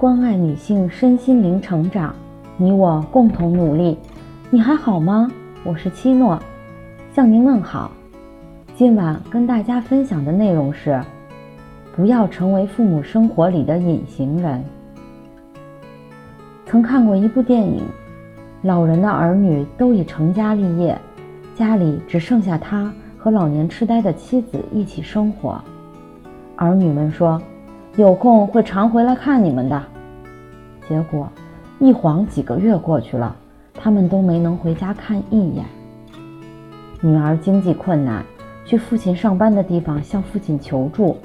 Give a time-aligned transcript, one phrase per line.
[0.00, 2.14] 关爱女性身心灵成长，
[2.56, 3.98] 你我共同努力。
[4.48, 5.30] 你还好吗？
[5.62, 6.40] 我是七诺，
[7.12, 7.90] 向您问好。
[8.74, 10.98] 今晚跟大家分享的内容是：
[11.94, 14.64] 不要成为父母生活里的隐形人。
[16.64, 17.82] 曾看过一部电影，
[18.62, 20.98] 老人的儿女都已成家立业，
[21.54, 25.62] 家里只剩下他和老年痴呆的妻子一起生活。
[26.56, 27.38] 儿女们说。
[27.96, 29.82] 有空会常回来看你们的，
[30.88, 31.28] 结果
[31.80, 33.34] 一晃几个月过去了，
[33.74, 35.64] 他们都没能回家看一眼。
[37.00, 38.24] 女儿经济困难，
[38.64, 41.16] 去父亲上班的地方向父亲求助，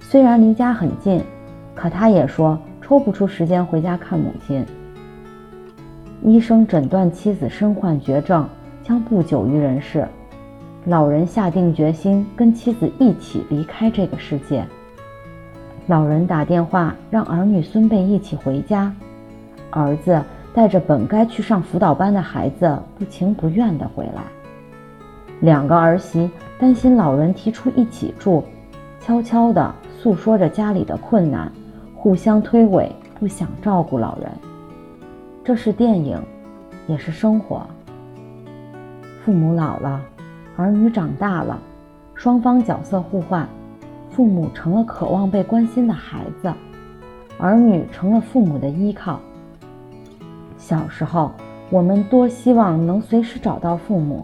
[0.00, 1.22] 虽然离家很近，
[1.76, 4.66] 可她也说抽不出时间回家看母亲。
[6.22, 8.46] 医生诊断妻子身患绝症，
[8.82, 10.06] 将不久于人世。
[10.86, 14.64] 老人下定决心跟妻子一起离开这个世界。
[15.90, 18.94] 老人打电话让儿女孙辈一起回家，
[19.70, 20.22] 儿子
[20.54, 24.22] 带着本该去上辅导班的孩子不情不愿地回来。
[25.40, 28.44] 两个儿媳担心老人提出一起住，
[29.00, 31.50] 悄悄地诉说着家里的困难，
[31.96, 32.88] 互相推诿，
[33.18, 34.30] 不想照顾老人。
[35.42, 36.22] 这是电影，
[36.86, 37.66] 也是生活。
[39.24, 40.00] 父母老了，
[40.56, 41.58] 儿女长大了，
[42.14, 43.48] 双方角色互换。
[44.20, 46.52] 父母成了渴望被关心的孩子，
[47.38, 49.18] 儿女成了父母的依靠。
[50.58, 51.30] 小时候，
[51.70, 54.22] 我们多希望能随时找到父母；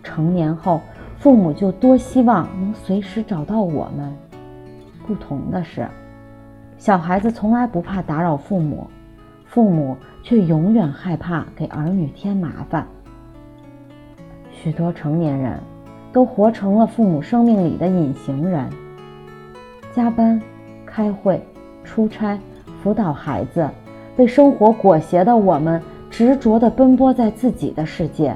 [0.00, 0.80] 成年后，
[1.18, 4.16] 父母就多希望能随时找到我们。
[5.08, 5.88] 不同的是，
[6.78, 8.86] 小孩子从来不怕打扰父母，
[9.44, 12.86] 父母却永远害怕给儿女添麻烦。
[14.52, 15.58] 许多成年人
[16.12, 18.70] 都活成了父母生命里的隐形人。
[19.94, 20.40] 加班、
[20.86, 21.40] 开会、
[21.84, 22.38] 出差、
[22.82, 23.68] 辅导孩子，
[24.16, 25.80] 被生活裹挟的我们，
[26.10, 28.34] 执着地奔波在自己的世界，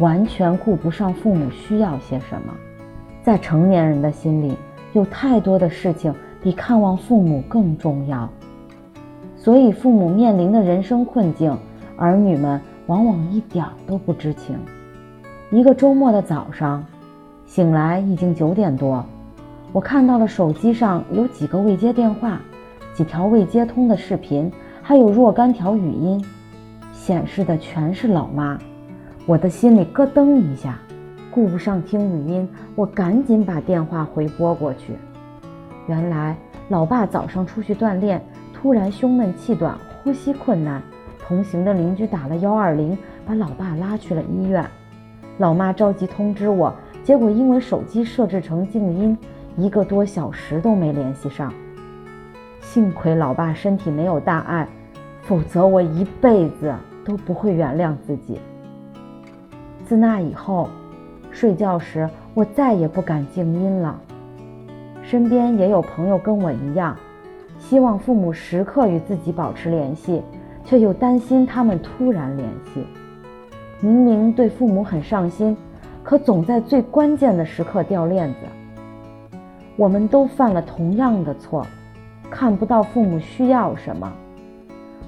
[0.00, 2.52] 完全顾不上父母需要些什么。
[3.22, 4.56] 在成年人的心里，
[4.92, 8.28] 有太多的事情比看望父母更重要。
[9.36, 11.56] 所以，父母面临的人生困境，
[11.96, 14.58] 儿女们往往一点都不知情。
[15.50, 16.84] 一个周末的早上，
[17.46, 19.04] 醒来已经九点多。
[19.72, 22.38] 我看到了手机上有几个未接电话，
[22.92, 24.52] 几条未接通的视频，
[24.82, 26.22] 还有若干条语音，
[26.92, 28.58] 显示的全是老妈。
[29.24, 30.78] 我的心里咯噔一下，
[31.30, 34.92] 顾不上听语音，我赶紧把电话回拨过去。
[35.86, 36.36] 原来
[36.68, 38.22] 老爸早上出去锻炼，
[38.52, 40.82] 突然胸闷气短，呼吸困难，
[41.18, 44.62] 同行的邻居打了幺二零，把老爸拉去了医院。
[45.38, 49.16] 老妈着急通知我，结果因为手机设置成静音。
[49.56, 51.52] 一个多小时都没联系上，
[52.60, 54.66] 幸亏老爸身体没有大碍，
[55.22, 56.74] 否则我一辈子
[57.04, 58.40] 都不会原谅自己。
[59.84, 60.68] 自那以后，
[61.30, 64.00] 睡觉时我再也不敢静音了。
[65.02, 66.96] 身边也有朋友跟我一样，
[67.58, 70.22] 希望父母时刻与自己保持联系，
[70.64, 72.86] 却又担心他们突然联系。
[73.80, 75.54] 明明对父母很上心，
[76.02, 78.38] 可总在最关键的时刻掉链子。
[79.76, 81.66] 我们都犯了同样的错，
[82.30, 84.12] 看不到父母需要什么。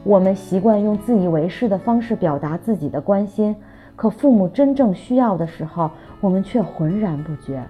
[0.02, 3.54] 我们习惯用自以为是的方式表达自己的关心，
[3.96, 7.62] 可父母真正需要的时候，我们却浑然不觉。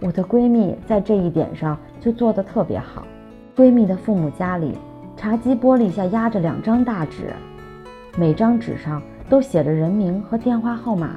[0.00, 3.04] 我的闺蜜在这一点上就做得特别好。
[3.56, 4.76] 闺蜜的父母家里，
[5.16, 7.32] 茶几玻璃下压着两张大纸，
[8.16, 11.16] 每张纸上都写着人名和电话号码，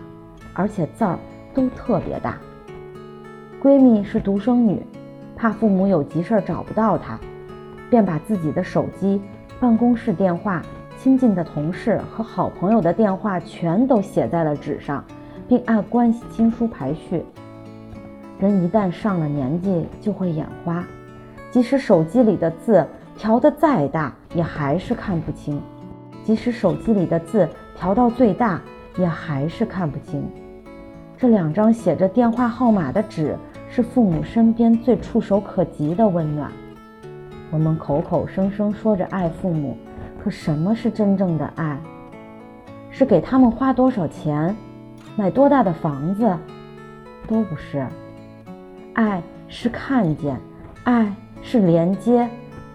[0.54, 1.20] 而且字儿
[1.54, 2.38] 都特别大。
[3.62, 4.82] 闺蜜是独生女，
[5.36, 7.20] 怕父母有急事找不到她，
[7.90, 9.22] 便把自己的手机、
[9.60, 10.62] 办公室电话、
[10.98, 15.04] 亲近的同事和好朋友的电话全都写在了纸上，
[15.46, 17.22] 并按关系亲疏排序。
[18.40, 20.82] 人一旦上了年纪，就会眼花，
[21.52, 25.58] 即使手机里的字调得再大，也还是看不清；
[26.24, 27.46] 即使手机里的字
[27.76, 28.62] 调到最大，
[28.98, 30.24] 也还是看不清。
[31.18, 33.36] 这两张写着电话号码的纸。
[33.70, 36.52] 是父母身边最触手可及的温暖。
[37.52, 39.78] 我们口口声声说着爱父母，
[40.24, 41.80] 可什么是真正的爱？
[42.90, 44.56] 是给他们花多少钱，
[45.16, 46.36] 买多大的房子？
[47.28, 47.86] 都不是。
[48.94, 50.36] 爱是看见，
[50.84, 52.28] 爱是连接，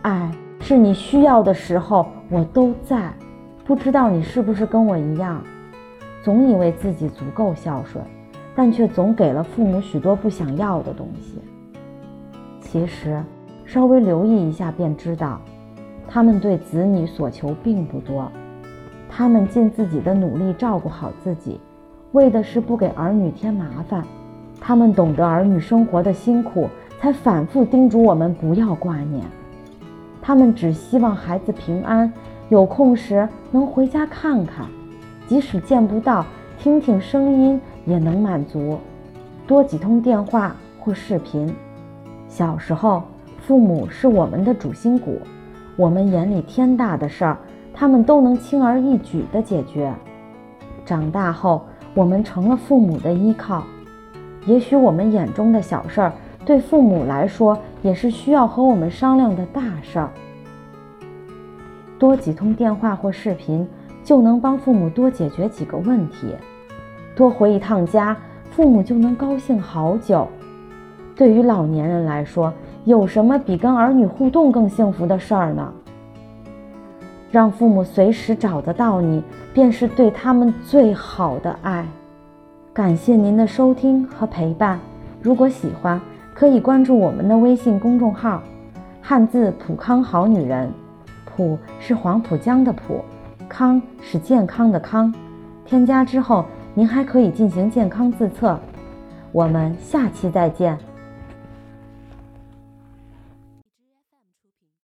[0.03, 0.31] 爱
[0.61, 3.13] 是你需要的时候我都在。
[3.65, 5.43] 不知道你是不是跟我一样，
[6.23, 8.05] 总以为自己足够孝顺。
[8.55, 11.39] 但却总给了父母许多不想要的东西。
[12.61, 13.23] 其实，
[13.65, 15.41] 稍微留意一下便知道，
[16.09, 18.31] 他们对子女所求并不多，
[19.09, 21.61] 他们尽自己的努力照顾好自己，
[22.13, 24.05] 为的是不给儿女添麻烦。
[24.61, 26.69] 他们懂得儿女生活的辛苦，
[26.99, 29.25] 才反复叮嘱我们不要挂念。
[30.23, 32.11] 他们只希望孩子平安，
[32.49, 34.67] 有空时能回家看看，
[35.27, 36.25] 即使见不到，
[36.59, 38.79] 听听声音也能满足。
[39.47, 41.55] 多几通电话或视频。
[42.29, 43.03] 小时候，
[43.39, 45.19] 父母是我们的主心骨，
[45.77, 47.37] 我们眼里天大的事儿，
[47.73, 49.93] 他们都能轻而易举地解决。
[50.85, 51.65] 长大后，
[51.95, 53.65] 我们成了父母的依靠。
[54.47, 56.13] 也许我们眼中的小事儿，
[56.45, 60.11] 对父母来说也是需要和我们商量的大事儿。
[61.99, 63.67] 多几通电话或视频，
[64.03, 66.29] 就能帮父母多解决几个问题；
[67.15, 68.17] 多回一趟家，
[68.51, 70.27] 父母就能高兴好久。
[71.17, 72.53] 对于老年人来说，
[72.85, 75.73] 有什么比跟儿女互动更幸福的事儿呢？
[77.31, 79.23] 让父母随时找得到你，
[79.53, 81.87] 便是对他们最好的爱。
[82.73, 84.79] 感谢您的收听和陪伴。
[85.23, 86.01] 如果喜欢，
[86.35, 88.43] 可以关注我们的微信公众号
[89.01, 90.69] “汉字普康好女人”。
[91.25, 93.05] 普是黄浦江的浦，
[93.49, 95.13] 康是健康的康。
[95.65, 98.59] 添加之后，您还可以进行健康自测。
[99.33, 100.94] 我们下期再见。